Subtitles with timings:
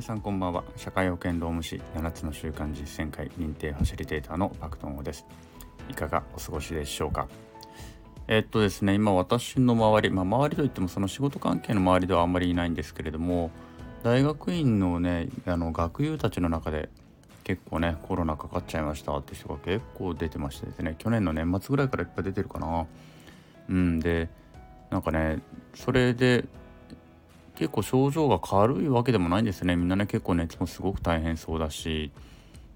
[0.00, 0.64] 皆さんこんばんは。
[0.76, 5.26] 社会保険労務士7つの習慣実践会認定ファシリテーターのパクトンオです。
[5.90, 7.28] いかがお過ごしでしょうか？
[8.26, 13.50] えー、っとですね今私の周りまあ周りといってもその仕事関係の周りではあんまりいないんですけれども
[14.02, 16.88] 大学院のねあの学友たちの中で
[17.44, 22.86] 結構ねコロナかかっちゃいましたって人が結構出てましてですね去年の年末ぐらいからいっぱい出てるかな。
[23.68, 24.30] うんで
[24.88, 25.40] なんかね
[25.74, 26.46] それで
[27.60, 29.76] 結構症状が軽いわけでもないんですね。
[29.76, 32.10] みんなね結構熱もすごく大変そうだし。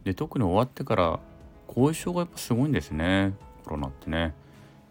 [0.05, 1.21] で特に終わってから
[1.69, 3.33] 後遺症がやっぱすごいんですね。
[3.65, 4.35] コロナってね。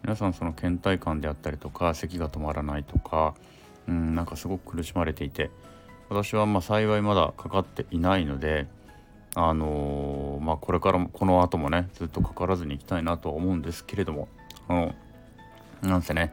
[0.02, 3.36] 皆さんその倦怠感であったりとか咳が止まらないとか
[3.86, 5.52] うんなんかすごく苦しまれていて。
[6.08, 8.66] 私はまあ幸いまだかかっていないので
[9.36, 14.26] あのー、まあこれからもこの後もねずっとかからずにいきたいなとは思うんですけれども。
[14.66, 14.94] あの
[15.82, 16.32] なんせね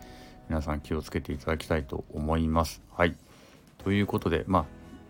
[0.49, 2.81] 皆さん気をつけていただきたいと思います。
[2.91, 3.15] はい。
[3.83, 4.65] ということでま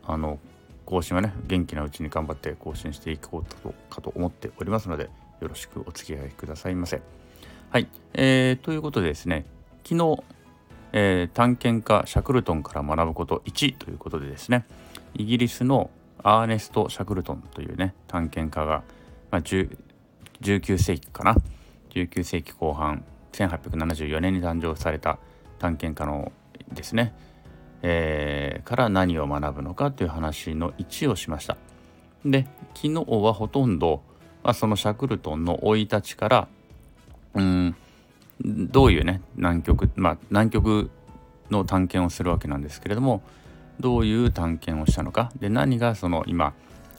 [0.05, 0.39] ああの
[0.85, 7.01] 更新はね元気なうちに頑張って更新していこうかと思っておりますのでよろしくお付き合いくださいませ。
[7.69, 9.45] はい、えー、ということでですね
[9.83, 10.23] 昨日、
[10.91, 14.65] えー、探検家シャクルトンから学ぶこと1ということでですね
[15.15, 15.89] イギリスの
[16.23, 18.83] アーネスト・シャクルトンというね探検家が、
[19.31, 21.35] まあ、19世紀かな
[21.91, 25.17] ？19世紀後半1874年に誕生された
[25.59, 26.31] 探検家の
[26.71, 27.13] ですね、
[27.83, 31.57] えー、から何を学ぶのかという話の1をしました。
[32.25, 34.01] で昨日はほとんど、
[34.43, 36.47] まあ、そのシャクルトンの生い立ちから
[37.33, 37.75] うん
[38.43, 40.91] どういうね南極まあ南極
[41.49, 43.21] の探検をするわけなんですけれども
[43.79, 46.53] どういう探検をしたのかで何がその今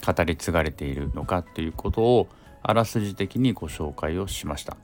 [0.04, 2.28] 語り継がれているのかということを
[2.62, 4.76] あらすじ的にご紹介をしました。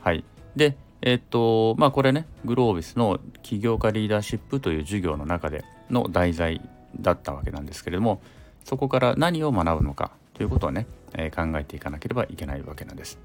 [0.00, 0.24] はい、
[0.56, 6.60] でえっとまあこれねグロービスの起業家リーダーシップという授業の中での題材
[7.00, 8.20] だったわけなんですけれども
[8.64, 13.18] そこから何を学ぶのかということをね、えー、考えていかなければいけないわけなんです。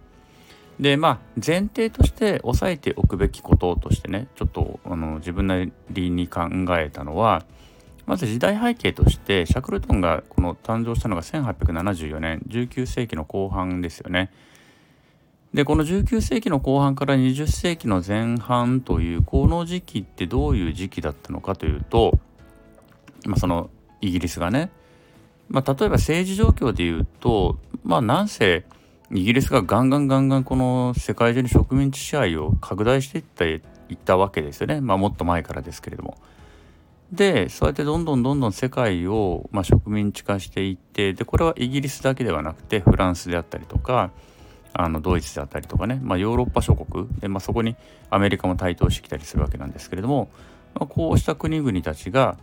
[0.79, 7.45] でまあ前提として押さえておくべきこととしてねちょっとあの自分なりに考えたのは
[8.06, 14.31] まず時代背景としてシャクルトンがこの誕生したのが1874年19世紀の後半ですよね。
[15.53, 22.18] でこの19世紀の後半から20世紀の前半というこの時期ってどういう時期だったのかというと、
[23.25, 23.69] まあ、その
[24.02, 24.72] イギリスがね、
[25.50, 28.66] まあ、例えば政治状況でいうとまあなんせ
[29.12, 33.62] イギリスがガンガンガンガンこの世界中に植民地支配を拡大していったい
[33.94, 36.18] ったわけですよね、まあ、もっと前からですけれども。
[37.12, 44.09] でそうやってどんどんどんどん世界を、まあ、植民地化していってでこれはイギリスだけではなくてフランスであったりとか
[44.73, 47.75] あのドイツであったりとかね、まあ、ヨーロッパ諸国で、まあ、そこに
[48.09, 50.29] アメリカも台頭してきたりするわけなんですけれども、
[50.73, 52.38] まあ、こうした国々たちが、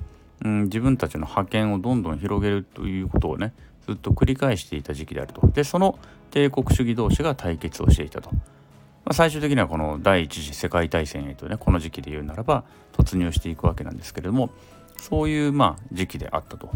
[0.44, 3.52] うん、自分たちの覇権をどんどん広げるということをね
[3.86, 5.98] ずっと繰り返していた時期であるとでその
[6.30, 8.30] 帝国主義同士が対決をしていたと。
[8.30, 14.50] まあ、最終的にはこの第一次世界大戦へとねこの時期で言うならば突入していくわけなんですけれども
[14.98, 16.70] そういうまあ時期であったと。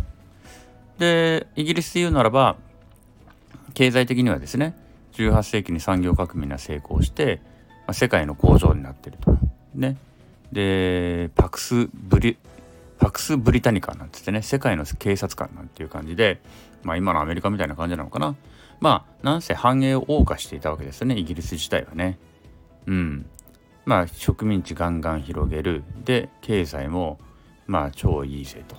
[0.99, 2.57] でイギリスで言うならば
[3.75, 4.75] 経済的にはですね
[5.15, 7.41] 18世紀に産業革命が成功して、
[7.87, 9.37] まあ、世界の工場になってると。
[9.75, 9.97] ね。
[10.53, 12.37] でパクスブリ
[12.99, 16.41] パクス・ブリタニカなんつってね世界の警察官なんていう感じで、
[16.85, 18.37] まあ、今のアメリカみたいな感じなのかな
[18.81, 22.19] まあなんせ繁栄を謳歌していたわけですよねイギリス自体はね。
[22.87, 23.27] うん
[23.85, 27.19] まあ植民地ガンガン広げるで経済も
[27.67, 28.77] まあ超いいぜと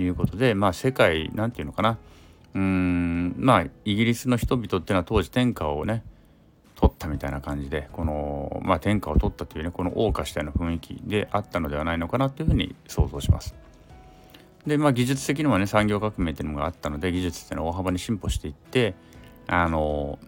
[0.00, 1.98] いうことでまあ世界なんていうのかな
[2.54, 6.04] うんまあイギリスの人々っていうのは当時天下をね
[6.76, 13.54] 取ったみたいな感じでこの、まあ、天下を取ったというねこの謳歌したような雰囲気であったのではないのかなというふうに想像します。
[14.66, 18.94] でまあ技術的にもね産業革命っていうのがあったので技術っていうのは大幅に進歩していって
[19.46, 20.18] あの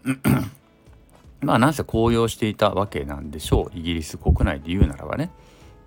[1.40, 5.30] まあなんせ高揚していたわけなんでしょうイギリス国内で言うならばね。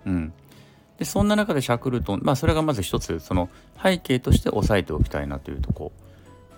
[0.06, 0.32] うん、
[0.98, 3.50] でそんな中でシャクルトンまあそれがまず一つその
[3.82, 5.92] 背景として押さえておきたいなというとこ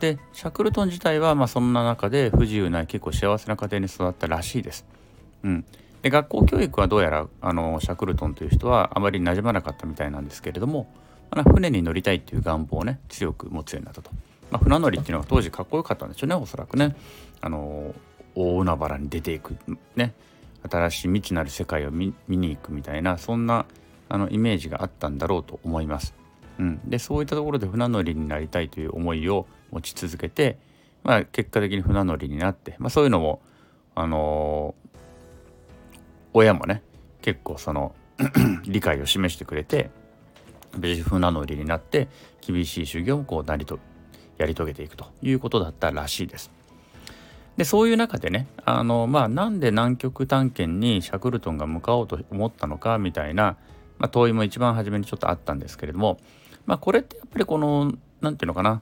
[0.03, 4.85] でシャクルトン自体はまあそんな中で不自由ない結構幸せな家庭に育ったらしいです。
[5.45, 5.65] うん、
[6.03, 10.93] で学校教育はどうやらあのシャクルトンという人はあまり馴染まなかったみたいなんですけれども、
[11.31, 14.11] まあ、船に乗りたいっていう願望をね強く持つようになったと。
[14.51, 16.97] まあ、船乗りっていうのは当時かっこよかったんでしょうねおそらくね。
[17.41, 17.95] あの
[18.35, 19.57] 大海原に出ていく
[19.95, 20.15] ね
[20.69, 23.67] 新しい未知なる世界を見に行くみたいなそんな
[24.09, 26.13] あのイメージがあったんだろうと思います。
[26.59, 30.59] うん、でそういったところで船乗りになりたいという思いを持ち続けて、
[31.03, 33.41] まあ、結果的に船乗りになって、まあ、そういうのも、
[33.95, 34.99] あのー、
[36.35, 36.83] 親もね
[37.23, 37.95] 結構その
[38.65, 39.91] 理解を示してくれて
[40.79, 42.09] 無事船乗りになって
[42.41, 43.79] 厳しい修行もこう成りと
[44.39, 46.51] やり遂げていくということだったらしいです。
[47.57, 53.57] でそういう中でねあの、まあ、なんで南極探検にシャクルトンが向かおうと思ったのかみたいな、
[53.99, 56.19] まあ、問いも一番初めにちょっとあったんですけれども、
[56.65, 57.93] まあ、これってやっぱりこの
[58.23, 58.81] 何て言うのかな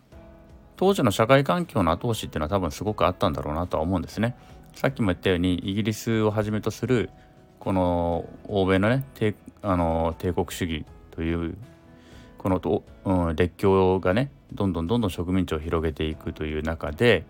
[0.81, 4.35] 当時の社会環境の後押しっていうのは多分すごくあったんだろうなとは思うんですね。
[4.75, 7.11] さっきも言ったようにイギリスをはじめとする
[7.59, 11.59] この欧米のね帝あの帝国主義という
[12.39, 17.27] このと、うん、列強がねどんどんどんどん植民地を広げていくという中で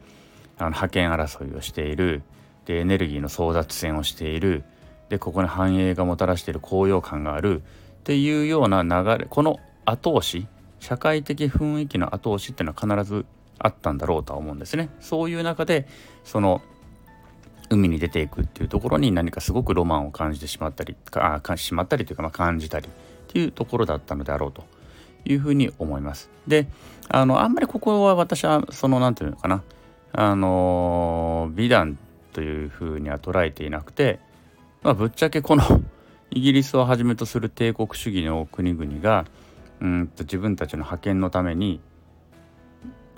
[0.57, 2.23] あの覇権争いをしている
[2.67, 4.63] でエネルギーの争奪戦をしている
[5.09, 10.47] でここに繁栄がもたらしている高揚感があるっていうような流れこの後押し
[10.79, 13.27] 社会的雰囲気の後押しっていうのは必ず
[13.63, 14.89] あったんだろうとは思うんですね。
[15.01, 15.87] そういう中で
[16.25, 16.63] その
[17.69, 22.91] 海に出ていくっていうところに何かすごくロマンを感じてしまったりかあしまったりというか、まあ、感じたりっ
[23.29, 24.65] ていうところだったのであろうと
[25.25, 26.31] いうふうに思います。
[26.49, 26.67] で
[27.09, 29.63] あのあんまりここは私はその何て言うのかな
[30.13, 31.99] あの美談
[32.33, 34.19] というふうには捉えていなくて、
[34.83, 35.63] まあ、ぶっちゃけこの
[36.31, 39.27] イギリスをはじめとする帝国主義の国々が
[39.81, 41.81] うんと自分たちの覇権のために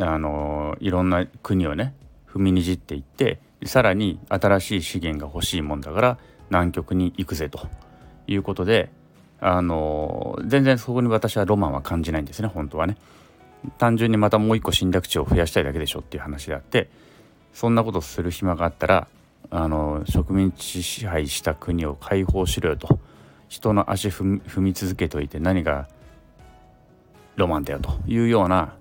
[0.03, 1.95] あのいろんな国をね
[2.27, 6.19] 踏みにじっていってさらに新しい資源が欲しいもんだから
[6.51, 7.69] 南極に行くぜと
[8.27, 8.91] いうことで
[9.41, 12.97] あの全然そこに私はロマンは感じないんですね本当はね。
[13.79, 16.89] 単純にまたもう一個侵略地を増やしたいだけでしょっていう話であって
[17.53, 19.07] そんなことする暇があったら
[19.51, 22.99] あの植民地支配した国を解放しろよと
[23.49, 25.89] 人の足踏み続けておいて何が
[27.37, 28.75] ロマンだよというような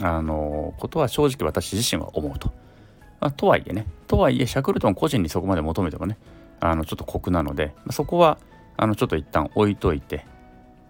[0.00, 2.52] あのことは正直私自身は思うと。
[3.20, 6.18] まあ、とはいえねとはいえシャクルトン個人にそこまで求めてもね
[6.60, 8.38] あのちょっと酷なので、まあ、そこは
[8.76, 10.26] あのちょっと一旦置いといて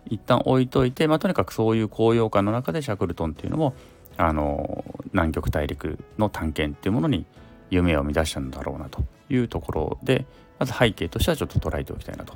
[0.06, 3.74] 一旦置いといて、まあ、とにかくそういう高揚感の中でシャクルトンっていうのも
[4.16, 7.26] あの南極大陸の探検っていうものに
[7.70, 10.26] 夢を見出したんだろうなというところで
[10.58, 12.34] まず背景としてはちょっと捉えておきたいなと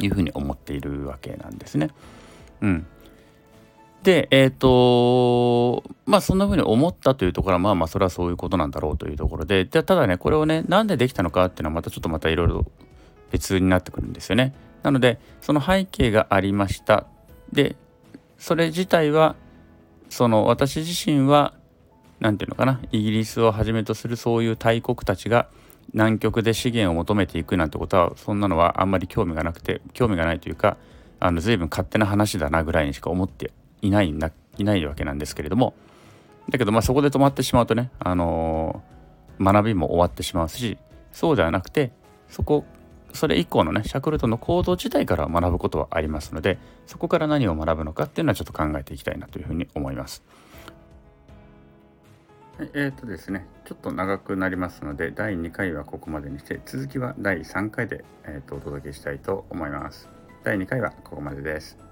[0.00, 1.90] いうふうに思っているわけなんですね。
[2.62, 2.86] うん、
[4.02, 12.66] でえっ、ー、とまあそんなふうに思ったというところはまあまあそれはそういうことなんだろうというところででただねこれをねなんでできたのかっていうのはまたちょっとまたいろいろ
[13.30, 14.54] 別になってくるんですよね。
[14.82, 17.06] なのでその背景がありました
[17.52, 17.76] で
[18.38, 19.36] それ自体は
[20.08, 21.54] その私自身は
[22.18, 25.48] 何て言うのかなイギリスをはじめとするそういう大国たちが
[25.92, 30.76] 南極で資源を求めていくなんてことはそんなのはあんまり興味がなくて興味がないというか
[31.18, 33.50] あの随分勝手な話だなぐらいにしか思って
[33.82, 35.74] いないないないわけなんですけれども
[36.48, 40.78] だけどまあそこで止まってしまうとね、あのー、学びも終わってしまうし
[41.12, 41.92] そうではなくて
[42.28, 42.64] そこ
[43.12, 50.22] それ以降のねシャクルトの行動自体から学ぶことはありますのでそこから何を学ぶのかっていうのはちょっと考えていきたいなというふうに思います。
[52.58, 60.08] はい、えーとですね、ちょっと長くなりますので第2回はここまでにして続きは第3回で、えーとお届けしたいと思います。
[60.44, 61.89] 第2回はここまでです。